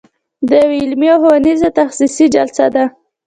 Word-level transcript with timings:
دا 0.49 0.57
یوه 0.63 0.77
علمي 0.83 1.07
او 1.13 1.19
ښوونیزه 1.23 1.69
تخصصي 1.79 2.25
جلسه 2.35 2.65
ده. 2.73 2.83